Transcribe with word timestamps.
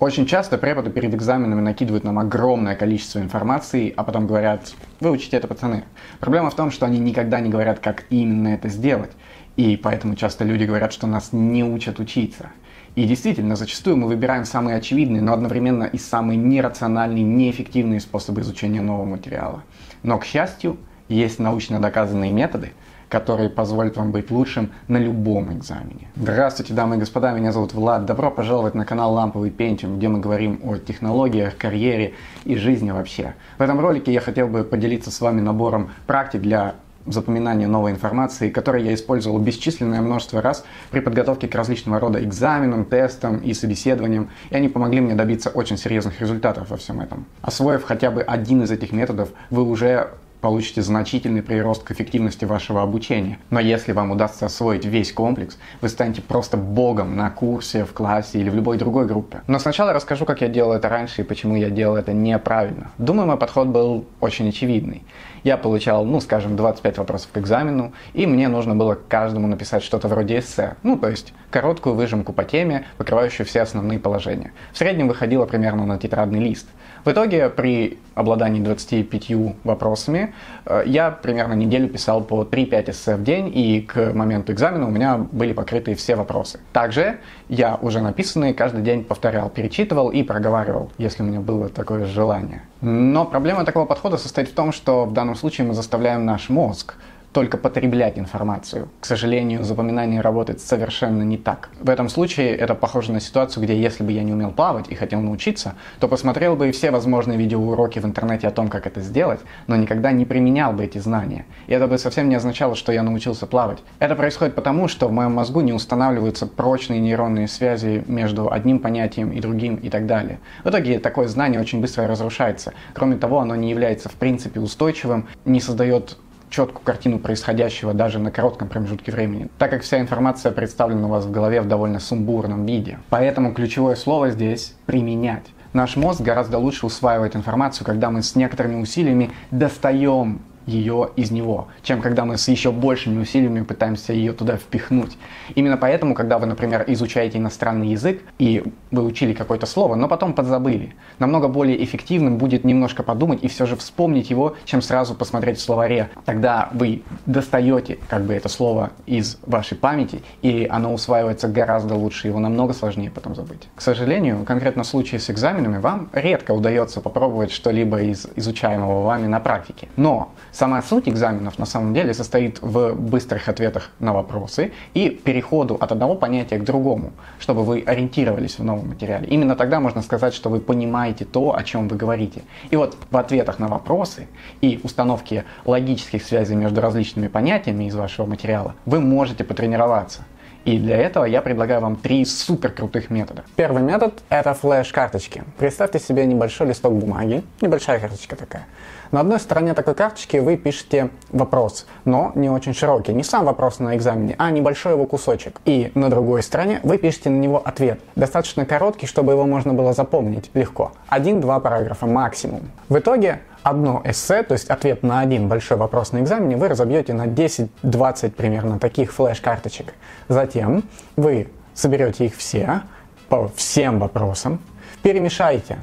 Очень 0.00 0.26
часто 0.26 0.58
преподы 0.58 0.90
перед 0.90 1.12
экзаменами 1.12 1.60
накидывают 1.60 2.04
нам 2.04 2.20
огромное 2.20 2.76
количество 2.76 3.18
информации, 3.18 3.92
а 3.96 4.04
потом 4.04 4.28
говорят, 4.28 4.72
выучите 5.00 5.36
это, 5.36 5.48
пацаны. 5.48 5.82
Проблема 6.20 6.50
в 6.50 6.54
том, 6.54 6.70
что 6.70 6.86
они 6.86 7.00
никогда 7.00 7.40
не 7.40 7.50
говорят, 7.50 7.80
как 7.80 8.04
именно 8.08 8.48
это 8.48 8.68
сделать. 8.68 9.10
И 9.56 9.76
поэтому 9.76 10.14
часто 10.14 10.44
люди 10.44 10.62
говорят, 10.62 10.92
что 10.92 11.08
нас 11.08 11.30
не 11.32 11.64
учат 11.64 11.98
учиться. 11.98 12.50
И 12.94 13.06
действительно, 13.06 13.56
зачастую 13.56 13.96
мы 13.96 14.06
выбираем 14.06 14.44
самые 14.44 14.76
очевидные, 14.76 15.20
но 15.20 15.32
одновременно 15.32 15.82
и 15.82 15.98
самые 15.98 16.36
нерациональные, 16.36 17.24
неэффективные 17.24 17.98
способы 17.98 18.42
изучения 18.42 18.80
нового 18.80 19.04
материала. 19.04 19.64
Но, 20.04 20.16
к 20.18 20.24
счастью, 20.24 20.76
есть 21.08 21.40
научно 21.40 21.80
доказанные 21.80 22.30
методы, 22.30 22.70
которые 23.08 23.48
позволят 23.48 23.96
вам 23.96 24.12
быть 24.12 24.30
лучшим 24.30 24.70
на 24.86 24.98
любом 24.98 25.52
экзамене. 25.52 26.08
Здравствуйте, 26.16 26.74
дамы 26.74 26.96
и 26.96 26.98
господа, 26.98 27.32
меня 27.32 27.52
зовут 27.52 27.74
Влад. 27.74 28.04
Добро 28.04 28.30
пожаловать 28.30 28.74
на 28.74 28.84
канал 28.84 29.14
Ламповый 29.14 29.50
Пентиум, 29.50 29.98
где 29.98 30.08
мы 30.08 30.20
говорим 30.20 30.60
о 30.64 30.76
технологиях, 30.76 31.56
карьере 31.56 32.14
и 32.44 32.56
жизни 32.56 32.90
вообще. 32.90 33.34
В 33.58 33.62
этом 33.62 33.80
ролике 33.80 34.12
я 34.12 34.20
хотел 34.20 34.48
бы 34.48 34.64
поделиться 34.64 35.10
с 35.10 35.20
вами 35.20 35.40
набором 35.40 35.90
практик 36.06 36.40
для 36.40 36.74
запоминания 37.12 37.66
новой 37.66 37.92
информации, 37.92 38.50
которые 38.50 38.84
я 38.84 38.94
использовал 38.94 39.38
бесчисленное 39.38 40.00
множество 40.00 40.42
раз 40.42 40.64
при 40.90 41.00
подготовке 41.00 41.48
к 41.48 41.54
различного 41.54 42.00
рода 42.00 42.22
экзаменам, 42.22 42.84
тестам 42.84 43.38
и 43.38 43.54
собеседованиям, 43.54 44.30
и 44.50 44.56
они 44.56 44.68
помогли 44.68 45.00
мне 45.00 45.14
добиться 45.14 45.50
очень 45.50 45.78
серьезных 45.78 46.20
результатов 46.20 46.70
во 46.70 46.76
всем 46.76 47.00
этом. 47.00 47.24
Освоив 47.42 47.84
хотя 47.84 48.10
бы 48.10 48.22
один 48.22 48.62
из 48.62 48.70
этих 48.70 48.92
методов, 48.92 49.30
вы 49.50 49.62
уже 49.62 50.10
получите 50.40 50.82
значительный 50.82 51.42
прирост 51.42 51.82
к 51.82 51.90
эффективности 51.90 52.44
вашего 52.44 52.82
обучения. 52.82 53.38
Но 53.50 53.60
если 53.60 53.92
вам 53.92 54.10
удастся 54.10 54.46
освоить 54.46 54.84
весь 54.84 55.12
комплекс, 55.12 55.58
вы 55.80 55.88
станете 55.88 56.22
просто 56.22 56.56
богом 56.56 57.16
на 57.16 57.30
курсе, 57.30 57.84
в 57.84 57.92
классе 57.92 58.40
или 58.40 58.50
в 58.50 58.54
любой 58.54 58.78
другой 58.78 59.06
группе. 59.06 59.42
Но 59.46 59.58
сначала 59.58 59.92
расскажу, 59.92 60.24
как 60.24 60.40
я 60.40 60.48
делал 60.48 60.72
это 60.72 60.88
раньше 60.88 61.22
и 61.22 61.24
почему 61.24 61.56
я 61.56 61.70
делал 61.70 61.96
это 61.96 62.12
неправильно. 62.12 62.90
Думаю, 62.98 63.26
мой 63.26 63.36
подход 63.36 63.68
был 63.68 64.04
очень 64.20 64.48
очевидный. 64.48 65.02
Я 65.48 65.56
получал, 65.56 66.04
ну, 66.04 66.20
скажем, 66.20 66.56
25 66.56 66.98
вопросов 66.98 67.30
к 67.32 67.38
экзамену, 67.38 67.94
и 68.12 68.26
мне 68.26 68.48
нужно 68.48 68.76
было 68.76 68.98
каждому 69.08 69.46
написать 69.46 69.82
что-то 69.82 70.06
вроде 70.06 70.40
эссе, 70.40 70.76
ну, 70.82 70.98
то 70.98 71.08
есть 71.08 71.32
короткую 71.48 71.94
выжимку 71.94 72.34
по 72.34 72.44
теме, 72.44 72.84
покрывающую 72.98 73.46
все 73.46 73.62
основные 73.62 73.98
положения. 73.98 74.52
В 74.74 74.76
среднем 74.76 75.08
выходило 75.08 75.46
примерно 75.46 75.86
на 75.86 75.96
тетрадный 75.96 76.40
лист. 76.40 76.66
В 77.06 77.10
итоге 77.10 77.48
при 77.48 77.98
обладании 78.14 78.60
25 78.60 79.30
вопросами 79.64 80.34
э, 80.66 80.82
я 80.84 81.10
примерно 81.10 81.54
неделю 81.54 81.88
писал 81.88 82.22
по 82.22 82.42
3-5 82.42 82.90
эссе 82.90 83.16
в 83.16 83.22
день, 83.22 83.50
и 83.54 83.80
к 83.80 84.12
моменту 84.12 84.52
экзамена 84.52 84.86
у 84.86 84.90
меня 84.90 85.16
были 85.16 85.54
покрыты 85.54 85.94
все 85.94 86.16
вопросы. 86.16 86.60
Также 86.74 87.20
я 87.48 87.78
уже 87.80 88.02
написанные 88.02 88.52
каждый 88.52 88.82
день 88.82 89.04
повторял, 89.04 89.48
перечитывал 89.48 90.10
и 90.10 90.22
проговаривал, 90.22 90.90
если 90.98 91.22
у 91.22 91.26
меня 91.26 91.40
было 91.40 91.70
такое 91.70 92.04
желание. 92.04 92.62
Но 92.80 93.24
проблема 93.24 93.64
такого 93.64 93.86
подхода 93.86 94.18
состоит 94.18 94.48
в 94.48 94.54
том, 94.54 94.72
что 94.72 95.04
в 95.04 95.12
данном 95.12 95.34
случае 95.38 95.66
мы 95.66 95.74
заставляем 95.74 96.24
наш 96.24 96.48
мозг 96.48 96.94
только 97.38 97.56
потреблять 97.56 98.18
информацию. 98.18 98.88
К 99.00 99.06
сожалению, 99.06 99.62
запоминание 99.62 100.20
работает 100.20 100.60
совершенно 100.60 101.22
не 101.22 101.38
так. 101.38 101.68
В 101.78 101.88
этом 101.88 102.08
случае 102.08 102.56
это 102.56 102.74
похоже 102.74 103.12
на 103.12 103.20
ситуацию, 103.20 103.62
где 103.62 103.80
если 103.80 104.02
бы 104.02 104.10
я 104.10 104.24
не 104.24 104.32
умел 104.32 104.50
плавать 104.50 104.86
и 104.88 104.96
хотел 104.96 105.20
научиться, 105.20 105.74
то 106.00 106.08
посмотрел 106.08 106.56
бы 106.56 106.68
и 106.68 106.72
все 106.72 106.90
возможные 106.90 107.38
видеоуроки 107.38 108.00
в 108.00 108.04
интернете 108.04 108.48
о 108.48 108.50
том, 108.50 108.66
как 108.68 108.88
это 108.88 109.00
сделать, 109.00 109.38
но 109.68 109.76
никогда 109.76 110.10
не 110.10 110.24
применял 110.24 110.72
бы 110.72 110.84
эти 110.84 110.98
знания. 110.98 111.46
И 111.68 111.72
это 111.72 111.86
бы 111.86 111.96
совсем 111.96 112.28
не 112.28 112.34
означало, 112.34 112.74
что 112.74 112.90
я 112.90 113.04
научился 113.04 113.46
плавать. 113.46 113.78
Это 114.00 114.16
происходит 114.16 114.56
потому, 114.56 114.88
что 114.88 115.06
в 115.06 115.12
моем 115.12 115.34
мозгу 115.34 115.60
не 115.60 115.72
устанавливаются 115.72 116.44
прочные 116.48 116.98
нейронные 116.98 117.46
связи 117.46 118.02
между 118.08 118.50
одним 118.52 118.80
понятием 118.80 119.30
и 119.30 119.40
другим 119.40 119.76
и 119.76 119.90
так 119.90 120.06
далее. 120.06 120.40
В 120.64 120.70
итоге 120.70 120.98
такое 120.98 121.28
знание 121.28 121.60
очень 121.60 121.80
быстро 121.80 122.08
разрушается. 122.08 122.72
Кроме 122.94 123.14
того, 123.14 123.38
оно 123.38 123.54
не 123.54 123.70
является 123.70 124.08
в 124.08 124.14
принципе 124.14 124.58
устойчивым, 124.58 125.28
не 125.44 125.60
создает 125.60 126.16
четкую 126.50 126.82
картину 126.84 127.18
происходящего 127.18 127.94
даже 127.94 128.18
на 128.18 128.30
коротком 128.30 128.68
промежутке 128.68 129.12
времени, 129.12 129.48
так 129.58 129.70
как 129.70 129.82
вся 129.82 130.00
информация 130.00 130.52
представлена 130.52 131.06
у 131.06 131.10
вас 131.10 131.24
в 131.24 131.30
голове 131.30 131.60
в 131.60 131.68
довольно 131.68 132.00
сумбурном 132.00 132.66
виде. 132.66 132.98
Поэтому 133.10 133.52
ключевое 133.52 133.94
слово 133.96 134.30
здесь– 134.30 134.74
применять. 134.86 135.44
Наш 135.72 135.96
мозг 135.96 136.22
гораздо 136.22 136.58
лучше 136.58 136.86
усваивает 136.86 137.36
информацию, 137.36 137.86
когда 137.86 138.10
мы 138.10 138.22
с 138.22 138.34
некоторыми 138.34 138.80
усилиями 138.80 139.30
достаем 139.50 140.40
ее 140.68 141.10
из 141.16 141.30
него, 141.30 141.68
чем 141.82 142.00
когда 142.00 142.24
мы 142.24 142.36
с 142.36 142.46
еще 142.48 142.70
большими 142.70 143.22
усилиями 143.22 143.62
пытаемся 143.62 144.12
ее 144.12 144.32
туда 144.32 144.56
впихнуть. 144.56 145.16
Именно 145.54 145.76
поэтому, 145.76 146.14
когда 146.14 146.38
вы, 146.38 146.46
например, 146.46 146.84
изучаете 146.88 147.38
иностранный 147.38 147.88
язык, 147.88 148.22
и 148.38 148.62
вы 148.90 149.02
учили 149.04 149.32
какое-то 149.32 149.66
слово, 149.66 149.94
но 149.94 150.08
потом 150.08 150.34
подзабыли, 150.34 150.94
намного 151.18 151.48
более 151.48 151.82
эффективным 151.82 152.36
будет 152.38 152.64
немножко 152.64 153.02
подумать 153.02 153.42
и 153.42 153.48
все 153.48 153.66
же 153.66 153.76
вспомнить 153.76 154.30
его, 154.30 154.56
чем 154.64 154.82
сразу 154.82 155.14
посмотреть 155.14 155.58
в 155.58 155.62
словаре. 155.62 156.10
Тогда 156.24 156.68
вы 156.72 157.02
достаете 157.26 157.98
как 158.08 158.22
бы 158.24 158.34
это 158.34 158.48
слово 158.48 158.90
из 159.06 159.38
вашей 159.46 159.76
памяти, 159.76 160.22
и 160.42 160.66
оно 160.70 160.92
усваивается 160.92 161.48
гораздо 161.48 161.94
лучше, 161.94 162.28
его 162.28 162.38
намного 162.38 162.74
сложнее 162.74 163.10
потом 163.10 163.34
забыть. 163.34 163.68
К 163.74 163.80
сожалению, 163.80 164.44
конкретно 164.44 164.82
в 164.82 164.86
случае 164.86 165.20
с 165.20 165.30
экзаменами 165.30 165.78
вам 165.78 166.10
редко 166.12 166.52
удается 166.52 167.00
попробовать 167.00 167.50
что-либо 167.50 168.02
из 168.02 168.26
изучаемого 168.36 169.02
вами 169.02 169.26
на 169.26 169.40
практике. 169.40 169.88
Но 169.96 170.32
Сама 170.58 170.82
суть 170.82 171.08
экзаменов 171.08 171.56
на 171.60 171.66
самом 171.66 171.94
деле 171.94 172.12
состоит 172.12 172.60
в 172.60 172.92
быстрых 172.94 173.48
ответах 173.48 173.92
на 174.00 174.12
вопросы 174.12 174.72
и 174.92 175.08
переходу 175.08 175.76
от 175.76 175.92
одного 175.92 176.16
понятия 176.16 176.58
к 176.58 176.64
другому, 176.64 177.12
чтобы 177.38 177.62
вы 177.62 177.84
ориентировались 177.86 178.58
в 178.58 178.64
новом 178.64 178.88
материале. 178.88 179.28
Именно 179.28 179.54
тогда 179.54 179.78
можно 179.78 180.02
сказать, 180.02 180.34
что 180.34 180.50
вы 180.50 180.58
понимаете 180.58 181.24
то, 181.24 181.54
о 181.54 181.62
чем 181.62 181.86
вы 181.86 181.94
говорите. 181.94 182.42
И 182.70 182.76
вот 182.76 182.96
в 183.08 183.16
ответах 183.16 183.60
на 183.60 183.68
вопросы 183.68 184.26
и 184.60 184.80
установке 184.82 185.44
логических 185.64 186.24
связей 186.24 186.56
между 186.56 186.80
различными 186.80 187.28
понятиями 187.28 187.84
из 187.84 187.94
вашего 187.94 188.26
материала 188.26 188.74
вы 188.84 188.98
можете 188.98 189.44
потренироваться. 189.44 190.24
И 190.68 190.78
для 190.78 190.98
этого 190.98 191.24
я 191.24 191.40
предлагаю 191.40 191.80
вам 191.80 191.96
три 191.96 192.26
супер 192.26 192.70
крутых 192.72 193.08
метода. 193.08 193.42
Первый 193.56 193.82
метод– 193.82 194.22
это 194.28 194.52
флеш-карточки. 194.52 195.42
Представьте 195.56 195.98
себе 195.98 196.26
небольшой 196.26 196.66
листок 196.66 196.92
бумаги, 196.92 197.42
небольшая 197.62 197.98
карточка 197.98 198.36
такая. 198.36 198.66
На 199.10 199.20
одной 199.20 199.40
стороне 199.40 199.72
такой 199.72 199.94
карточки 199.94 200.36
вы 200.36 200.58
пишете 200.58 201.08
вопрос, 201.30 201.86
но 202.04 202.32
не 202.34 202.50
очень 202.50 202.74
широкий, 202.74 203.14
не 203.14 203.24
сам 203.24 203.46
вопрос 203.46 203.78
на 203.78 203.96
экзамене, 203.96 204.34
а 204.36 204.50
небольшой 204.50 204.92
его 204.92 205.06
кусочек. 205.06 205.58
И 205.64 205.90
на 205.94 206.10
другой 206.10 206.42
стороне 206.42 206.80
вы 206.82 206.98
пишете 206.98 207.30
на 207.30 207.38
него 207.38 207.62
ответ, 207.64 208.00
достаточно 208.14 208.66
короткий, 208.66 209.06
чтобы 209.06 209.32
его 209.32 209.46
можно 209.46 209.72
было 209.72 209.94
запомнить 209.94 210.50
легко. 210.52 210.92
Один-два 211.08 211.60
параграфа 211.60 212.04
максимум. 212.04 212.70
В 212.90 212.98
итоге 212.98 213.40
одно 213.62 214.02
эссе, 214.04 214.42
то 214.42 214.52
есть 214.54 214.70
ответ 214.70 215.02
на 215.02 215.20
один 215.20 215.48
большой 215.48 215.76
вопрос 215.76 216.12
на 216.12 216.20
экзамене, 216.20 216.56
вы 216.56 216.68
разобьете 216.68 217.12
на 217.12 217.26
10-20 217.26 218.30
примерно 218.30 218.78
таких 218.78 219.12
флеш-карточек. 219.12 219.94
Затем 220.28 220.84
вы 221.16 221.48
соберете 221.74 222.26
их 222.26 222.36
все 222.36 222.82
по 223.28 223.48
всем 223.48 223.98
вопросам, 223.98 224.60
перемешайте 225.02 225.78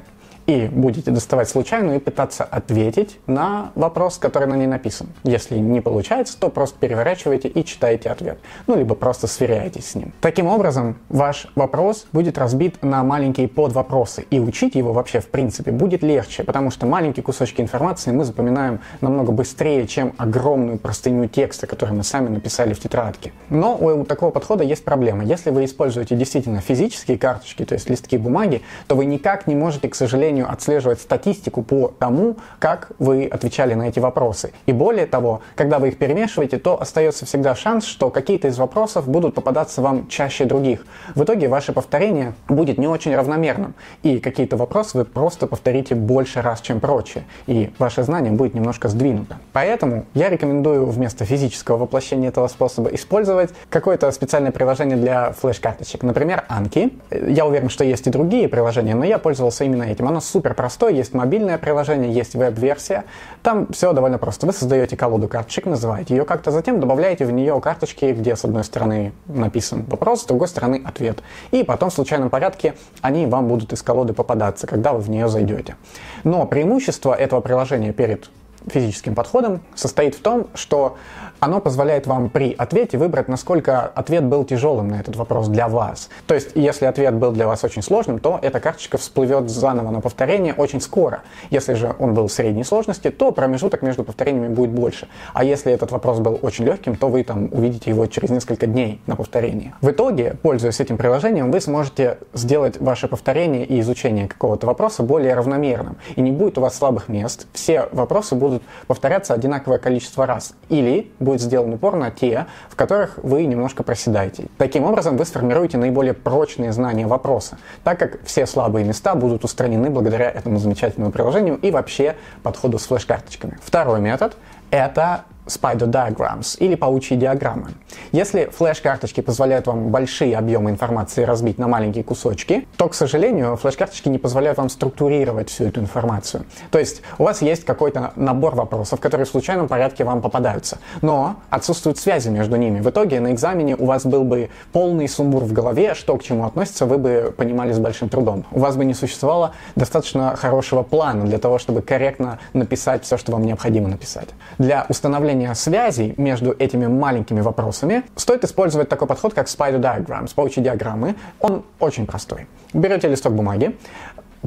и 0.46 0.66
будете 0.66 1.10
доставать 1.10 1.48
случайную 1.48 1.96
и 1.96 1.98
пытаться 1.98 2.44
ответить 2.44 3.18
на 3.26 3.72
вопрос, 3.74 4.18
который 4.18 4.48
на 4.48 4.54
ней 4.54 4.66
написан. 4.66 5.08
Если 5.24 5.58
не 5.58 5.80
получается, 5.80 6.38
то 6.38 6.48
просто 6.48 6.78
переворачиваете 6.78 7.48
и 7.48 7.64
читаете 7.64 8.10
ответ. 8.10 8.38
Ну, 8.66 8.76
либо 8.76 8.94
просто 8.94 9.26
сверяетесь 9.26 9.90
с 9.90 9.94
ним. 9.94 10.12
Таким 10.20 10.46
образом, 10.46 10.96
ваш 11.08 11.48
вопрос 11.54 12.06
будет 12.12 12.38
разбит 12.38 12.82
на 12.82 13.02
маленькие 13.02 13.48
подвопросы, 13.48 14.26
и 14.30 14.38
учить 14.38 14.74
его 14.74 14.92
вообще, 14.92 15.20
в 15.20 15.28
принципе, 15.28 15.72
будет 15.72 16.02
легче, 16.02 16.44
потому 16.44 16.70
что 16.70 16.86
маленькие 16.86 17.22
кусочки 17.22 17.60
информации 17.60 18.12
мы 18.12 18.24
запоминаем 18.24 18.80
намного 19.00 19.32
быстрее, 19.32 19.86
чем 19.86 20.12
огромную 20.16 20.78
простыню 20.78 21.28
текста, 21.28 21.66
который 21.66 21.94
мы 21.94 22.04
сами 22.04 22.28
написали 22.28 22.72
в 22.74 22.80
тетрадке. 22.80 23.32
Но 23.50 23.76
у 23.76 24.04
такого 24.04 24.30
подхода 24.30 24.62
есть 24.64 24.84
проблема. 24.84 25.24
Если 25.24 25.50
вы 25.50 25.64
используете 25.64 26.14
действительно 26.14 26.60
физические 26.60 27.18
карточки, 27.18 27.64
то 27.64 27.74
есть 27.74 27.90
листки 27.90 28.16
бумаги, 28.16 28.62
то 28.86 28.94
вы 28.94 29.06
никак 29.06 29.46
не 29.46 29.54
можете, 29.54 29.88
к 29.88 29.94
сожалению, 29.94 30.35
сожалению, 30.36 30.52
отслеживать 30.52 31.00
статистику 31.00 31.62
по 31.62 31.92
тому, 31.98 32.36
как 32.58 32.90
вы 32.98 33.26
отвечали 33.26 33.74
на 33.74 33.88
эти 33.88 34.00
вопросы. 34.00 34.52
И 34.66 34.72
более 34.72 35.06
того, 35.06 35.40
когда 35.54 35.78
вы 35.78 35.88
их 35.88 35.98
перемешиваете, 35.98 36.58
то 36.58 36.80
остается 36.80 37.24
всегда 37.26 37.54
шанс, 37.54 37.84
что 37.86 38.10
какие-то 38.10 38.48
из 38.48 38.58
вопросов 38.58 39.08
будут 39.08 39.34
попадаться 39.34 39.82
вам 39.82 40.08
чаще 40.08 40.44
других. 40.44 40.84
В 41.14 41.22
итоге 41.22 41.48
ваше 41.48 41.72
повторение 41.72 42.34
будет 42.48 42.78
не 42.78 42.88
очень 42.88 43.14
равномерным, 43.14 43.74
и 44.02 44.18
какие-то 44.18 44.56
вопросы 44.56 44.98
вы 44.98 45.04
просто 45.04 45.46
повторите 45.46 45.94
больше 45.94 46.42
раз, 46.42 46.60
чем 46.60 46.80
прочие, 46.80 47.24
и 47.46 47.70
ваше 47.78 48.02
знание 48.02 48.32
будет 48.32 48.54
немножко 48.54 48.88
сдвинуто. 48.88 49.36
Поэтому 49.52 50.04
я 50.14 50.28
рекомендую 50.28 50.86
вместо 50.86 51.24
физического 51.24 51.76
воплощения 51.78 52.28
этого 52.28 52.48
способа 52.48 52.90
использовать 52.90 53.50
какое-то 53.70 54.10
специальное 54.12 54.52
приложение 54.52 54.96
для 54.96 55.32
флеш-карточек. 55.32 56.02
Например, 56.02 56.44
Anki. 56.48 56.92
Я 57.30 57.46
уверен, 57.46 57.68
что 57.68 57.84
есть 57.84 58.06
и 58.06 58.10
другие 58.10 58.48
приложения, 58.48 58.94
но 58.94 59.04
я 59.04 59.18
пользовался 59.18 59.64
именно 59.64 59.84
этим. 59.84 60.08
Оно 60.08 60.20
супер 60.26 60.54
простой, 60.54 60.94
есть 60.94 61.14
мобильное 61.14 61.58
приложение, 61.58 62.12
есть 62.12 62.34
веб-версия. 62.34 63.04
Там 63.42 63.68
все 63.72 63.92
довольно 63.92 64.18
просто. 64.18 64.46
Вы 64.46 64.52
создаете 64.52 64.96
колоду 64.96 65.28
карточек, 65.28 65.66
называете 65.66 66.14
ее 66.16 66.24
как-то, 66.24 66.50
затем 66.50 66.80
добавляете 66.80 67.24
в 67.24 67.32
нее 67.32 67.60
карточки, 67.60 68.06
где 68.06 68.36
с 68.36 68.44
одной 68.44 68.64
стороны 68.64 69.12
написан 69.26 69.84
вопрос, 69.88 70.22
с 70.22 70.24
другой 70.26 70.48
стороны 70.48 70.82
ответ. 70.84 71.18
И 71.50 71.62
потом 71.64 71.90
в 71.90 71.94
случайном 71.94 72.30
порядке 72.30 72.74
они 73.00 73.26
вам 73.26 73.48
будут 73.48 73.72
из 73.72 73.82
колоды 73.82 74.12
попадаться, 74.12 74.66
когда 74.66 74.92
вы 74.92 75.00
в 75.00 75.10
нее 75.10 75.28
зайдете. 75.28 75.76
Но 76.24 76.46
преимущество 76.46 77.14
этого 77.14 77.40
приложения 77.40 77.92
перед 77.92 78.30
физическим 78.66 79.14
подходом 79.14 79.60
состоит 79.74 80.14
в 80.14 80.20
том, 80.20 80.48
что 80.54 80.96
оно 81.40 81.60
позволяет 81.60 82.06
вам 82.06 82.30
при 82.30 82.54
ответе 82.56 82.98
выбрать, 82.98 83.28
насколько 83.28 83.82
ответ 83.82 84.24
был 84.24 84.44
тяжелым 84.44 84.88
на 84.88 85.00
этот 85.00 85.16
вопрос 85.16 85.48
для 85.48 85.68
вас. 85.68 86.08
То 86.26 86.34
есть, 86.34 86.50
если 86.54 86.86
ответ 86.86 87.14
был 87.14 87.32
для 87.32 87.46
вас 87.46 87.62
очень 87.64 87.82
сложным, 87.82 88.18
то 88.18 88.38
эта 88.42 88.60
карточка 88.60 88.98
всплывет 88.98 89.50
заново 89.50 89.90
на 89.90 90.00
повторение 90.00 90.54
очень 90.54 90.80
скоро. 90.80 91.22
Если 91.50 91.74
же 91.74 91.94
он 91.98 92.14
был 92.14 92.28
средней 92.28 92.64
сложности, 92.64 93.10
то 93.10 93.32
промежуток 93.32 93.82
между 93.82 94.04
повторениями 94.04 94.52
будет 94.52 94.70
больше. 94.70 95.08
А 95.34 95.44
если 95.44 95.72
этот 95.72 95.92
вопрос 95.92 96.20
был 96.20 96.38
очень 96.42 96.64
легким, 96.64 96.96
то 96.96 97.08
вы 97.08 97.22
там 97.22 97.48
увидите 97.52 97.90
его 97.90 98.06
через 98.06 98.30
несколько 98.30 98.66
дней 98.66 99.00
на 99.06 99.16
повторении. 99.16 99.74
В 99.80 99.90
итоге, 99.90 100.36
пользуясь 100.42 100.80
этим 100.80 100.96
приложением, 100.96 101.50
вы 101.50 101.60
сможете 101.60 102.18
сделать 102.32 102.80
ваше 102.80 103.08
повторение 103.08 103.64
и 103.66 103.80
изучение 103.80 104.26
какого-то 104.26 104.66
вопроса 104.66 105.02
более 105.02 105.34
равномерным. 105.34 105.96
И 106.16 106.20
не 106.20 106.30
будет 106.30 106.58
у 106.58 106.60
вас 106.60 106.76
слабых 106.76 107.08
мест. 107.08 107.46
Все 107.52 107.88
вопросы 107.92 108.34
будут 108.34 108.55
повторяться 108.86 109.34
одинаковое 109.34 109.78
количество 109.78 110.26
раз. 110.26 110.54
Или 110.68 111.12
будет 111.18 111.40
сделан 111.40 111.72
упор 111.74 111.96
на 111.96 112.10
те, 112.10 112.46
в 112.68 112.76
которых 112.76 113.18
вы 113.22 113.44
немножко 113.44 113.82
проседаете. 113.82 114.46
Таким 114.58 114.84
образом, 114.84 115.16
вы 115.16 115.24
сформируете 115.24 115.78
наиболее 115.78 116.14
прочные 116.14 116.72
знания 116.72 117.06
вопроса, 117.06 117.58
так 117.84 117.98
как 117.98 118.22
все 118.24 118.46
слабые 118.46 118.84
места 118.84 119.14
будут 119.14 119.44
устранены 119.44 119.90
благодаря 119.90 120.30
этому 120.30 120.58
замечательному 120.58 121.12
приложению 121.12 121.56
и 121.56 121.70
вообще 121.70 122.16
подходу 122.42 122.78
с 122.78 122.86
флеш-карточками. 122.86 123.58
Второй 123.62 124.00
метод— 124.00 124.36
это 124.70 125.24
Spider 125.46 125.86
Diagrams 125.86 126.56
или 126.58 126.74
паучьи 126.74 127.16
диаграммы. 127.16 127.70
Если 128.12 128.50
флеш-карточки 128.52 129.20
позволяют 129.20 129.66
вам 129.66 129.88
большие 129.88 130.36
объемы 130.36 130.70
информации 130.70 131.24
разбить 131.24 131.58
на 131.58 131.68
маленькие 131.68 132.04
кусочки, 132.04 132.66
то, 132.76 132.88
к 132.88 132.94
сожалению, 132.94 133.56
флеш-карточки 133.56 134.08
не 134.08 134.18
позволяют 134.18 134.58
вам 134.58 134.68
структурировать 134.68 135.48
всю 135.50 135.64
эту 135.64 135.80
информацию. 135.80 136.44
То 136.70 136.78
есть 136.78 137.02
у 137.18 137.24
вас 137.24 137.42
есть 137.42 137.64
какой-то 137.64 138.12
набор 138.16 138.54
вопросов, 138.54 139.00
которые 139.00 139.26
в 139.26 139.30
случайном 139.30 139.68
порядке 139.68 140.04
вам 140.04 140.22
попадаются, 140.22 140.78
но 141.02 141.36
отсутствуют 141.50 141.98
связи 141.98 142.28
между 142.28 142.56
ними. 142.56 142.80
В 142.80 142.90
итоге 142.90 143.20
на 143.20 143.32
экзамене 143.32 143.76
у 143.76 143.86
вас 143.86 144.04
был 144.04 144.24
бы 144.24 144.50
полный 144.72 145.08
сумбур 145.08 145.44
в 145.44 145.52
голове, 145.52 145.94
что 145.94 146.16
к 146.16 146.22
чему 146.22 146.44
относится, 146.44 146.86
вы 146.86 146.98
бы 146.98 147.34
понимали 147.36 147.72
с 147.72 147.78
большим 147.78 148.08
трудом. 148.08 148.44
У 148.52 148.60
вас 148.60 148.76
бы 148.76 148.84
не 148.84 148.94
существовало 148.94 149.52
достаточно 149.76 150.34
хорошего 150.36 150.82
плана 150.82 151.24
для 151.24 151.38
того, 151.38 151.58
чтобы 151.58 151.82
корректно 151.82 152.38
написать 152.52 153.04
все, 153.04 153.16
что 153.16 153.32
вам 153.32 153.44
необходимо 153.44 153.88
написать. 153.88 154.28
Для 154.58 154.86
установления 154.88 155.35
установления 155.36 155.54
связей 155.54 156.14
между 156.16 156.54
этими 156.58 156.86
маленькими 156.86 157.40
вопросами, 157.40 158.02
стоит 158.16 158.44
использовать 158.44 158.88
такой 158.88 159.08
подход, 159.08 159.34
как 159.34 159.46
Spider 159.46 159.80
Diagrams, 159.80 160.34
паучьи 160.34 160.62
диаграммы. 160.62 161.14
Он 161.40 161.62
очень 161.80 162.06
простой. 162.06 162.46
Берете 162.72 163.08
листок 163.08 163.32
бумаги, 163.32 163.76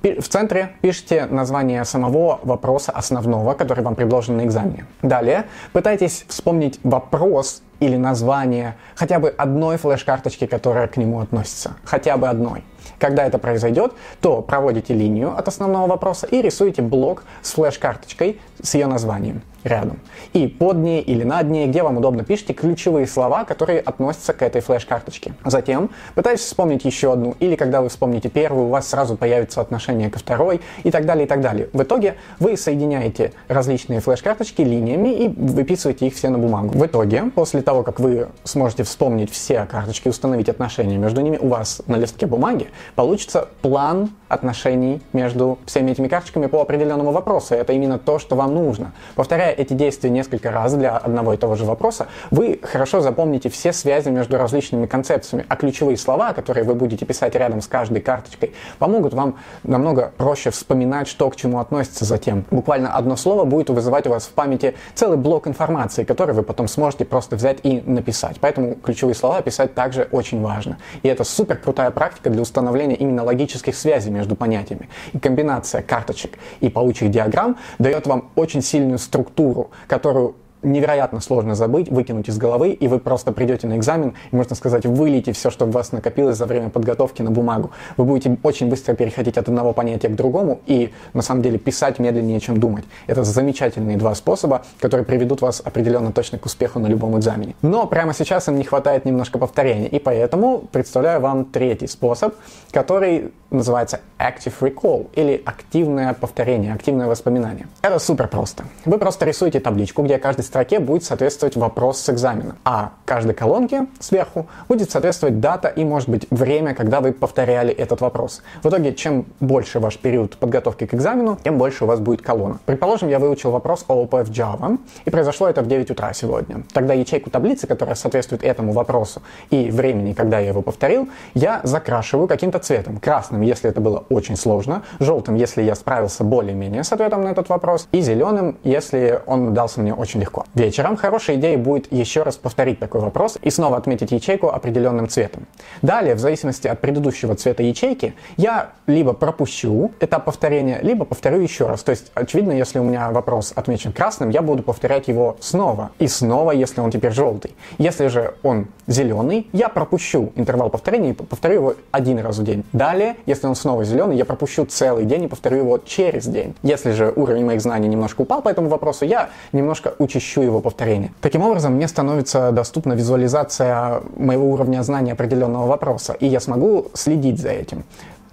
в 0.01 0.27
центре 0.29 0.69
пишите 0.81 1.25
название 1.25 1.83
самого 1.83 2.39
вопроса 2.43 2.91
основного, 2.91 3.53
который 3.53 3.83
вам 3.83 3.95
предложен 3.95 4.37
на 4.37 4.45
экзамене. 4.45 4.85
Далее 5.01 5.45
пытайтесь 5.73 6.25
вспомнить 6.27 6.79
вопрос 6.83 7.61
или 7.79 7.97
название 7.97 8.75
хотя 8.95 9.19
бы 9.19 9.29
одной 9.29 9.77
флеш-карточки, 9.77 10.45
которая 10.47 10.87
к 10.87 10.97
нему 10.97 11.19
относится. 11.19 11.71
Хотя 11.83 12.17
бы 12.17 12.29
одной. 12.29 12.63
Когда 12.97 13.25
это 13.25 13.37
произойдет, 13.37 13.93
то 14.21 14.41
проводите 14.41 14.93
линию 14.93 15.37
от 15.37 15.47
основного 15.47 15.87
вопроса 15.87 16.27
и 16.27 16.41
рисуете 16.41 16.81
блок 16.81 17.23
с 17.41 17.53
флеш-карточкой 17.53 18.39
с 18.61 18.75
ее 18.75 18.87
названием 18.87 19.41
рядом. 19.63 19.99
И 20.33 20.47
под 20.47 20.77
ней 20.77 21.01
или 21.01 21.23
над 21.23 21.49
ней, 21.49 21.67
где 21.67 21.83
вам 21.83 21.97
удобно, 21.97 22.23
пишите 22.23 22.53
ключевые 22.53 23.07
слова, 23.07 23.43
которые 23.43 23.79
относятся 23.79 24.33
к 24.33 24.41
этой 24.41 24.61
флеш-карточке. 24.61 25.33
Затем 25.45 25.89
пытайтесь 26.15 26.45
вспомнить 26.45 26.85
еще 26.85 27.13
одну, 27.13 27.35
или 27.39 27.55
когда 27.55 27.81
вы 27.81 27.89
вспомните 27.89 28.29
первую, 28.29 28.67
у 28.67 28.69
вас 28.69 28.87
сразу 28.87 29.17
появится 29.17 29.61
отношение 29.61 30.09
ко 30.09 30.19
второй, 30.19 30.61
и 30.83 30.91
так 30.91 31.05
далее, 31.05 31.25
и 31.25 31.27
так 31.27 31.41
далее. 31.41 31.69
В 31.73 31.83
итоге 31.83 32.15
вы 32.39 32.57
соединяете 32.57 33.33
различные 33.47 33.99
флеш-карточки 33.99 34.61
линиями 34.61 35.09
и 35.09 35.27
выписываете 35.27 36.07
их 36.07 36.15
все 36.15 36.29
на 36.29 36.37
бумагу. 36.37 36.77
В 36.77 36.85
итоге, 36.85 37.23
после 37.35 37.61
того, 37.61 37.83
как 37.83 37.99
вы 37.99 38.27
сможете 38.43 38.83
вспомнить 38.83 39.31
все 39.31 39.65
карточки, 39.65 40.07
установить 40.07 40.49
отношения 40.49 40.97
между 40.97 41.21
ними, 41.21 41.37
у 41.37 41.49
вас 41.49 41.81
на 41.87 41.97
листке 41.97 42.27
бумаги 42.27 42.67
получится 42.95 43.49
план 43.61 44.11
отношений 44.29 45.01
между 45.11 45.57
всеми 45.65 45.91
этими 45.91 46.07
карточками 46.07 46.45
по 46.45 46.61
определенному 46.61 47.11
вопросу. 47.11 47.55
Это 47.55 47.73
именно 47.73 47.97
то, 47.97 48.19
что 48.19 48.35
вам 48.35 48.48
нужно. 48.49 48.91
Повторяя 49.15 49.53
эти 49.53 49.73
действия 49.73 50.09
несколько 50.09 50.51
раз 50.51 50.73
для 50.73 50.97
одного 50.97 51.33
и 51.33 51.37
того 51.37 51.55
же 51.55 51.65
вопроса, 51.65 52.07
вы 52.31 52.59
хорошо 52.61 53.01
запомните 53.01 53.49
все 53.49 53.73
связи 53.73 54.09
между 54.09 54.37
различными 54.37 54.85
концепциями, 54.85 55.45
а 55.47 55.55
ключевые 55.55 55.97
слова, 55.97 56.33
которые 56.33 56.63
вы 56.63 56.75
будете 56.75 57.05
писать 57.05 57.35
рядом 57.35 57.61
с 57.61 57.67
каждой 57.67 58.01
карточкой, 58.01 58.53
помогут 58.77 59.13
вам 59.13 59.37
намного 59.63 60.11
проще 60.17 60.51
вспоминать, 60.51 61.07
что 61.07 61.29
к 61.29 61.35
чему 61.35 61.59
относится 61.59 62.05
затем. 62.05 62.45
Буквально 62.51 62.93
одно 62.95 63.15
слово 63.15 63.45
будет 63.45 63.69
вызывать 63.69 64.07
у 64.07 64.09
вас 64.09 64.25
в 64.25 64.31
памяти 64.31 64.75
целый 64.95 65.17
блок 65.17 65.47
информации, 65.47 66.03
который 66.03 66.33
вы 66.33 66.43
потом 66.43 66.67
сможете 66.67 67.05
просто 67.05 67.35
взять 67.35 67.59
и 67.63 67.81
написать. 67.85 68.37
Поэтому 68.39 68.75
ключевые 68.75 69.15
слова 69.15 69.41
писать 69.41 69.75
также 69.75 70.07
очень 70.11 70.41
важно. 70.41 70.77
И 71.03 71.07
это 71.07 71.23
супер 71.23 71.57
крутая 71.57 71.91
практика 71.91 72.29
для 72.29 72.41
установления 72.41 72.95
именно 72.95 73.23
логических 73.23 73.75
связей 73.75 74.09
между 74.09 74.35
понятиями. 74.35 74.89
И 75.13 75.19
комбинация 75.19 75.81
карточек 75.81 76.37
и 76.59 76.69
паучьих 76.69 77.11
диаграмм 77.11 77.57
дает 77.77 78.07
вам 78.07 78.29
очень 78.39 78.61
сильную 78.61 78.99
структуру, 78.99 79.71
которую 79.87 80.35
невероятно 80.61 81.19
сложно 81.21 81.55
забыть, 81.55 81.89
выкинуть 81.89 82.29
из 82.29 82.37
головы, 82.37 82.69
и 82.71 82.87
вы 82.87 82.99
просто 82.99 83.31
придете 83.31 83.67
на 83.67 83.77
экзамен, 83.77 84.13
и, 84.31 84.35
можно 84.35 84.55
сказать, 84.55 84.85
вылейте 84.85 85.31
все, 85.31 85.49
что 85.49 85.65
у 85.65 85.71
вас 85.71 85.91
накопилось 85.91 86.37
за 86.37 86.45
время 86.45 86.69
подготовки 86.69 87.21
на 87.21 87.31
бумагу. 87.31 87.71
Вы 87.97 88.05
будете 88.05 88.37
очень 88.43 88.69
быстро 88.69 88.93
переходить 88.93 89.37
от 89.37 89.47
одного 89.47 89.73
понятия 89.73 90.09
к 90.09 90.15
другому 90.15 90.59
и, 90.65 90.91
на 91.13 91.21
самом 91.21 91.41
деле, 91.41 91.57
писать 91.57 91.99
медленнее, 91.99 92.39
чем 92.39 92.59
думать. 92.59 92.85
Это 93.07 93.23
замечательные 93.23 93.97
два 93.97 94.15
способа, 94.15 94.63
которые 94.79 95.05
приведут 95.05 95.41
вас 95.41 95.61
определенно 95.63 96.11
точно 96.11 96.37
к 96.37 96.45
успеху 96.45 96.79
на 96.79 96.87
любом 96.87 97.17
экзамене. 97.17 97.55
Но 97.61 97.87
прямо 97.87 98.13
сейчас 98.13 98.47
им 98.47 98.57
не 98.57 98.63
хватает 98.63 99.05
немножко 99.05 99.37
повторения, 99.37 99.87
и 99.87 99.99
поэтому 99.99 100.59
представляю 100.71 101.21
вам 101.21 101.45
третий 101.45 101.87
способ, 101.87 102.35
который 102.71 103.31
называется 103.51 104.01
Active 104.19 104.53
Recall, 104.59 105.07
или 105.15 105.41
активное 105.43 106.13
повторение, 106.13 106.73
активное 106.73 107.07
воспоминание. 107.07 107.67
Это 107.81 107.97
супер 107.99 108.27
просто. 108.27 108.65
Вы 108.85 108.97
просто 108.97 109.25
рисуете 109.25 109.59
табличку, 109.59 110.03
где 110.03 110.17
каждый 110.17 110.43
строке 110.49 110.79
будет 110.79 111.03
соответствовать 111.03 111.55
вопрос 111.55 111.99
с 111.99 112.09
экзамена, 112.09 112.57
а 112.65 112.91
каждой 113.05 113.33
колонке 113.33 113.85
сверху 113.99 114.47
будет 114.67 114.91
соответствовать 114.91 115.39
дата 115.39 115.67
и, 115.67 115.83
может 115.85 116.09
быть, 116.09 116.27
время, 116.29 116.73
когда 116.73 117.01
вы 117.01 117.13
повторяли 117.13 117.71
этот 117.71 118.01
вопрос. 118.01 118.41
В 118.63 118.67
итоге, 118.67 118.93
чем 118.93 119.25
больше 119.39 119.79
ваш 119.79 119.97
период 119.97 120.37
подготовки 120.37 120.85
к 120.85 120.93
экзамену, 120.93 121.37
тем 121.43 121.57
больше 121.57 121.85
у 121.85 121.87
вас 121.87 121.99
будет 121.99 122.21
колонна. 122.21 122.59
Предположим, 122.65 123.09
я 123.09 123.19
выучил 123.19 123.51
вопрос 123.51 123.85
ООП 123.87 124.13
в 124.13 124.31
Java, 124.31 124.79
и 125.05 125.09
произошло 125.09 125.47
это 125.47 125.61
в 125.61 125.67
9 125.67 125.91
утра 125.91 126.13
сегодня. 126.13 126.63
Тогда 126.73 126.93
ячейку 126.93 127.29
таблицы, 127.29 127.67
которая 127.67 127.95
соответствует 127.95 128.43
этому 128.43 128.73
вопросу, 128.73 129.21
и 129.51 129.69
времени, 129.69 130.13
когда 130.13 130.39
я 130.39 130.49
его 130.49 130.61
повторил, 130.61 131.09
я 131.35 131.61
закрашиваю 131.63 132.27
каким-то 132.27 132.59
цветом. 132.59 132.97
Красным, 132.97 133.41
если 133.41 133.69
это 133.69 133.81
было 133.81 134.03
очень 134.09 134.35
сложно, 134.35 134.81
желтым, 134.99 135.35
если 135.35 135.61
я 135.61 135.75
справился 135.75 136.23
более-менее 136.23 136.83
с 136.83 136.91
ответом 136.91 137.23
на 137.23 137.29
этот 137.29 137.49
вопрос, 137.49 137.87
и 137.91 138.01
зеленым, 138.01 138.57
если 138.63 139.21
он 139.27 139.53
дался 139.53 139.79
мне 139.79 139.93
очень 139.93 140.19
легко 140.19 140.38
легко. 140.39 140.45
Вечером 140.55 140.95
хорошей 140.97 141.35
идеей 141.35 141.57
будет 141.57 141.91
еще 141.91 142.23
раз 142.23 142.37
повторить 142.37 142.79
такой 142.79 143.01
вопрос 143.01 143.37
и 143.41 143.49
снова 143.49 143.77
отметить 143.77 144.11
ячейку 144.11 144.49
определенным 144.49 145.07
цветом. 145.07 145.47
Далее, 145.81 146.15
в 146.15 146.19
зависимости 146.19 146.67
от 146.67 146.79
предыдущего 146.81 147.35
цвета 147.35 147.63
ячейки, 147.63 148.13
я 148.37 148.69
либо 148.87 149.13
пропущу 149.13 149.91
этап 149.99 150.25
повторения, 150.25 150.79
либо 150.81 151.05
повторю 151.05 151.39
еще 151.39 151.67
раз. 151.67 151.83
То 151.83 151.91
есть, 151.91 152.11
очевидно, 152.13 152.51
если 152.51 152.79
у 152.79 152.83
меня 152.83 153.11
вопрос 153.11 153.53
отмечен 153.55 153.91
красным, 153.91 154.29
я 154.29 154.41
буду 154.41 154.63
повторять 154.63 155.07
его 155.07 155.37
снова. 155.39 155.91
И 155.99 156.07
снова, 156.07 156.51
если 156.51 156.81
он 156.81 156.91
теперь 156.91 157.11
желтый. 157.11 157.55
Если 157.77 158.07
же 158.07 158.33
он 158.43 158.67
зеленый, 158.87 159.47
я 159.53 159.69
пропущу 159.69 160.31
интервал 160.35 160.69
повторения 160.69 161.11
и 161.11 161.13
повторю 161.13 161.55
его 161.55 161.75
один 161.91 162.19
раз 162.19 162.37
в 162.37 162.43
день. 162.43 162.63
Далее, 162.73 163.15
если 163.25 163.47
он 163.47 163.55
снова 163.55 163.83
зеленый, 163.83 164.17
я 164.17 164.25
пропущу 164.25 164.65
целый 164.65 165.05
день 165.05 165.23
и 165.23 165.27
повторю 165.27 165.57
его 165.57 165.77
через 165.77 166.25
день. 166.25 166.55
Если 166.63 166.91
же 166.91 167.13
уровень 167.15 167.45
моих 167.45 167.61
знаний 167.61 167.87
немножко 167.87 168.21
упал 168.21 168.41
по 168.41 168.49
этому 168.49 168.69
вопросу, 168.69 169.05
я 169.05 169.29
немножко 169.51 169.93
учащу 169.99 170.28
ищу 170.29 170.41
его 170.41 170.61
повторение. 170.61 171.11
Таким 171.21 171.41
образом, 171.41 171.73
мне 171.73 171.87
становится 171.87 172.51
доступна 172.51 172.93
визуализация 172.93 174.01
моего 174.17 174.51
уровня 174.51 174.83
знания 174.83 175.13
определенного 175.13 175.65
вопроса, 175.67 176.13
и 176.13 176.27
я 176.27 176.39
смогу 176.39 176.91
следить 176.93 177.39
за 177.39 177.49
этим 177.49 177.83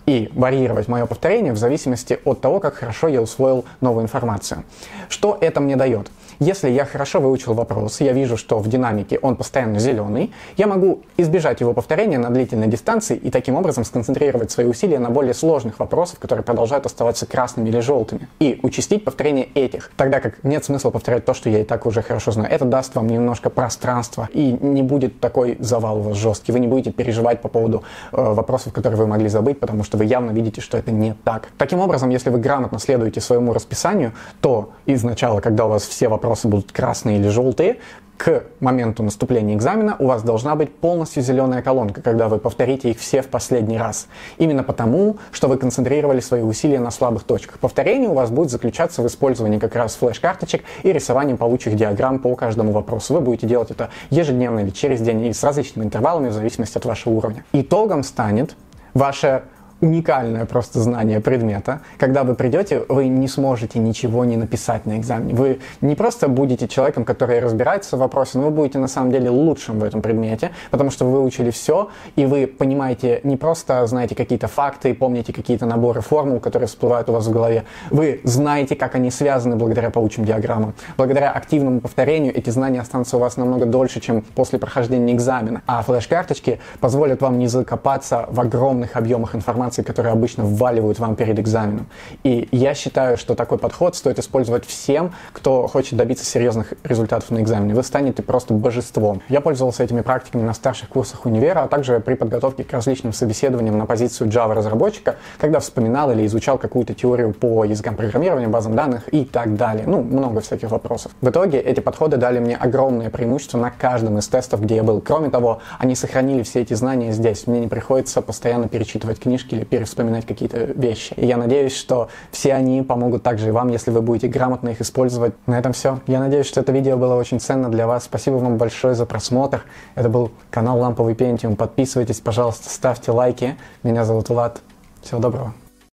и 0.06 0.30
варьировать 0.34 0.88
мое 0.88 1.06
повторение 1.06 1.52
в 1.52 1.56
зависимости 1.56 2.20
от 2.24 2.40
того, 2.40 2.60
как 2.60 2.74
хорошо 2.74 3.08
я 3.08 3.20
усвоил 3.20 3.64
новую 3.80 4.04
информацию. 4.04 4.62
Что 5.08 5.36
это 5.40 5.60
мне 5.60 5.76
дает? 5.76 6.10
Если 6.38 6.68
я 6.68 6.84
хорошо 6.84 7.20
выучил 7.20 7.54
вопрос, 7.54 8.00
я 8.00 8.12
вижу, 8.12 8.36
что 8.36 8.58
в 8.58 8.68
динамике 8.68 9.18
он 9.22 9.36
постоянно 9.36 9.78
зеленый, 9.78 10.32
я 10.58 10.66
могу 10.66 11.00
избежать 11.16 11.60
его 11.60 11.72
повторения 11.72 12.18
на 12.18 12.28
длительной 12.28 12.66
дистанции 12.66 13.16
и 13.16 13.30
таким 13.30 13.54
образом 13.54 13.84
сконцентрировать 13.84 14.50
свои 14.50 14.66
усилия 14.66 14.98
на 14.98 15.08
более 15.08 15.32
сложных 15.32 15.78
вопросах, 15.78 16.18
которые 16.18 16.44
продолжают 16.44 16.84
оставаться 16.84 17.24
красными 17.24 17.70
или 17.70 17.80
желтыми, 17.80 18.28
и 18.38 18.60
участить 18.62 19.02
повторение 19.02 19.46
этих. 19.54 19.90
Тогда 19.96 20.20
как 20.20 20.44
нет 20.44 20.62
смысла 20.62 20.90
повторять 20.90 21.24
то, 21.24 21.32
что 21.32 21.48
я 21.48 21.60
и 21.60 21.64
так 21.64 21.86
уже 21.86 22.02
хорошо 22.02 22.32
знаю. 22.32 22.50
Это 22.50 22.66
даст 22.66 22.94
вам 22.94 23.06
немножко 23.06 23.48
пространства, 23.48 24.28
и 24.34 24.52
не 24.60 24.82
будет 24.82 25.20
такой 25.20 25.56
завал 25.58 25.98
у 25.98 26.02
вас 26.02 26.18
жесткий. 26.18 26.52
Вы 26.52 26.60
не 26.60 26.68
будете 26.68 26.92
переживать 26.92 27.40
по 27.40 27.48
поводу 27.48 27.82
э, 28.12 28.16
вопросов, 28.16 28.74
которые 28.74 28.98
вы 28.98 29.06
могли 29.06 29.28
забыть, 29.28 29.58
потому 29.58 29.84
что 29.84 29.96
вы 29.96 30.04
явно 30.04 30.32
видите, 30.32 30.60
что 30.60 30.76
это 30.76 30.90
не 30.90 31.14
так. 31.24 31.48
Таким 31.56 31.80
образом, 31.80 32.10
если 32.10 32.28
вы 32.28 32.38
грамотно 32.38 32.78
следуете 32.78 33.22
своему 33.22 33.54
расписанию, 33.54 34.12
то 34.42 34.72
изначально, 34.84 35.40
когда 35.40 35.64
у 35.64 35.70
вас 35.70 35.86
все 35.86 36.08
вопросы 36.08 36.25
будут 36.48 36.72
красные 36.72 37.18
или 37.18 37.28
желтые, 37.28 37.78
к 38.16 38.44
моменту 38.60 39.02
наступления 39.02 39.54
экзамена 39.54 39.96
у 39.98 40.06
вас 40.06 40.22
должна 40.22 40.54
быть 40.54 40.74
полностью 40.74 41.22
зеленая 41.22 41.62
колонка, 41.62 42.00
когда 42.00 42.28
вы 42.28 42.38
повторите 42.38 42.90
их 42.90 42.98
все 42.98 43.22
в 43.22 43.28
последний 43.28 43.78
раз. 43.78 44.08
Именно 44.38 44.62
потому, 44.62 45.18
что 45.32 45.48
вы 45.48 45.58
концентрировали 45.58 46.20
свои 46.20 46.42
усилия 46.42 46.80
на 46.80 46.90
слабых 46.90 47.24
точках. 47.24 47.58
Повторение 47.58 48.08
у 48.08 48.14
вас 48.14 48.30
будет 48.30 48.50
заключаться 48.50 49.02
в 49.02 49.06
использовании 49.06 49.58
как 49.58 49.74
раз 49.76 49.96
флеш-карточек 49.96 50.62
и 50.82 50.92
рисовании 50.92 51.34
паучьих 51.34 51.76
диаграмм 51.76 52.18
по 52.18 52.34
каждому 52.36 52.72
вопросу. 52.72 53.14
Вы 53.14 53.20
будете 53.20 53.46
делать 53.46 53.70
это 53.70 53.90
ежедневно 54.10 54.60
или 54.60 54.70
через 54.70 55.00
день 55.00 55.26
и 55.26 55.32
с 55.32 55.44
различными 55.44 55.84
интервалами 55.84 56.28
в 56.28 56.32
зависимости 56.32 56.78
от 56.78 56.84
вашего 56.84 57.12
уровня. 57.12 57.44
Итогом 57.52 58.02
станет 58.02 58.56
ваше 58.94 59.42
уникальное 59.80 60.46
просто 60.46 60.80
знание 60.80 61.20
предмета. 61.20 61.80
Когда 61.98 62.24
вы 62.24 62.34
придете, 62.34 62.84
вы 62.88 63.08
не 63.08 63.28
сможете 63.28 63.78
ничего 63.78 64.24
не 64.24 64.36
написать 64.36 64.86
на 64.86 64.98
экзамене. 64.98 65.34
Вы 65.34 65.60
не 65.80 65.94
просто 65.94 66.28
будете 66.28 66.66
человеком, 66.66 67.04
который 67.04 67.40
разбирается 67.40 67.96
в 67.96 68.00
вопросе, 68.00 68.38
но 68.38 68.44
вы 68.44 68.50
будете 68.50 68.78
на 68.78 68.88
самом 68.88 69.12
деле 69.12 69.28
лучшим 69.28 69.78
в 69.78 69.84
этом 69.84 70.00
предмете, 70.00 70.52
потому 70.70 70.90
что 70.90 71.04
вы 71.04 71.20
выучили 71.20 71.50
все, 71.50 71.90
и 72.16 72.24
вы 72.24 72.46
понимаете 72.46 73.20
не 73.22 73.36
просто 73.36 73.86
знаете 73.86 74.14
какие-то 74.14 74.48
факты, 74.48 74.94
помните 74.94 75.32
какие-то 75.32 75.66
наборы 75.66 76.00
формул, 76.00 76.40
которые 76.40 76.68
всплывают 76.68 77.10
у 77.10 77.12
вас 77.12 77.26
в 77.26 77.32
голове. 77.32 77.64
Вы 77.90 78.20
знаете, 78.24 78.76
как 78.76 78.94
они 78.94 79.10
связаны 79.10 79.56
благодаря 79.56 79.90
паучьим 79.90 80.24
диаграммам. 80.24 80.74
Благодаря 80.96 81.30
активному 81.32 81.80
повторению 81.80 82.36
эти 82.36 82.50
знания 82.50 82.80
останутся 82.80 83.18
у 83.18 83.20
вас 83.20 83.36
намного 83.36 83.66
дольше, 83.66 84.00
чем 84.00 84.22
после 84.22 84.58
прохождения 84.58 85.12
экзамена. 85.12 85.62
А 85.66 85.82
флеш-карточки 85.82 86.60
позволят 86.80 87.20
вам 87.20 87.38
не 87.38 87.46
закопаться 87.46 88.26
в 88.30 88.40
огромных 88.40 88.96
объемах 88.96 89.34
информации, 89.34 89.65
информации, 89.66 89.82
которые 89.82 90.12
обычно 90.12 90.44
вваливают 90.44 90.98
вам 90.98 91.16
перед 91.16 91.38
экзаменом. 91.38 91.86
И 92.22 92.48
я 92.52 92.74
считаю, 92.74 93.16
что 93.16 93.34
такой 93.34 93.58
подход 93.58 93.96
стоит 93.96 94.18
использовать 94.18 94.64
всем, 94.64 95.12
кто 95.32 95.66
хочет 95.66 95.96
добиться 95.96 96.24
серьезных 96.24 96.74
результатов 96.84 97.30
на 97.30 97.40
экзамене. 97.40 97.74
Вы 97.74 97.82
станете 97.82 98.22
просто 98.22 98.54
божеством. 98.54 99.20
Я 99.28 99.40
пользовался 99.40 99.82
этими 99.82 100.02
практиками 100.02 100.42
на 100.42 100.54
старших 100.54 100.88
курсах 100.88 101.26
универа, 101.26 101.60
а 101.64 101.68
также 101.68 102.00
при 102.00 102.14
подготовке 102.14 102.64
к 102.64 102.72
различным 102.72 103.12
собеседованиям 103.12 103.78
на 103.78 103.86
позицию 103.86 104.30
Java-разработчика, 104.30 105.16
когда 105.38 105.58
вспоминал 105.58 106.10
или 106.12 106.24
изучал 106.26 106.58
какую-то 106.58 106.94
теорию 106.94 107.32
по 107.32 107.64
языкам 107.64 107.96
программирования, 107.96 108.48
базам 108.48 108.76
данных 108.76 109.12
и 109.12 109.24
так 109.24 109.56
далее. 109.56 109.84
Ну, 109.86 110.02
много 110.02 110.40
всяких 110.40 110.70
вопросов. 110.70 111.12
В 111.20 111.28
итоге 111.28 111.58
эти 111.58 111.80
подходы 111.80 112.16
дали 112.16 112.38
мне 112.38 112.56
огромное 112.56 113.10
преимущество 113.10 113.58
на 113.58 113.70
каждом 113.70 114.18
из 114.18 114.28
тестов, 114.28 114.62
где 114.62 114.76
я 114.76 114.82
был. 114.82 115.00
Кроме 115.00 115.30
того, 115.30 115.60
они 115.78 115.94
сохранили 115.94 116.42
все 116.42 116.62
эти 116.62 116.74
знания 116.74 117.12
здесь. 117.12 117.46
Мне 117.46 117.60
не 117.60 117.68
приходится 117.68 118.22
постоянно 118.22 118.68
перечитывать 118.68 119.18
книжки 119.18 119.55
или 119.56 119.64
перевспоминать 119.64 120.26
какие-то 120.26 120.58
вещи. 120.58 121.14
И 121.16 121.26
я 121.26 121.36
надеюсь, 121.36 121.74
что 121.74 122.08
все 122.30 122.54
они 122.54 122.82
помогут 122.82 123.22
также 123.22 123.48
и 123.48 123.50
вам, 123.50 123.68
если 123.68 123.90
вы 123.90 124.02
будете 124.02 124.28
грамотно 124.28 124.70
их 124.70 124.80
использовать. 124.80 125.34
На 125.46 125.58
этом 125.58 125.72
все. 125.72 126.00
Я 126.06 126.20
надеюсь, 126.20 126.46
что 126.46 126.60
это 126.60 126.72
видео 126.72 126.96
было 126.96 127.14
очень 127.14 127.40
ценно 127.40 127.70
для 127.70 127.86
вас. 127.86 128.04
Спасибо 128.04 128.36
вам 128.36 128.56
большое 128.56 128.94
за 128.94 129.06
просмотр. 129.06 129.64
Это 129.94 130.08
был 130.08 130.30
канал 130.50 130.78
Ламповый 130.78 131.14
Пентиум. 131.14 131.56
Подписывайтесь, 131.56 132.20
пожалуйста, 132.20 132.68
ставьте 132.68 133.10
лайки. 133.10 133.56
Меня 133.82 134.04
зовут 134.04 134.28
Влад. 134.28 134.60
Всего 135.02 135.20
доброго. 135.20 135.65